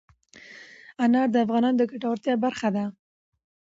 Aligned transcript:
انار 1.03 1.27
د 1.31 1.35
افغانانو 1.45 1.79
د 1.79 1.83
ګټورتیا 1.91 2.33
برخه 2.43 2.69
ده. 2.75 2.85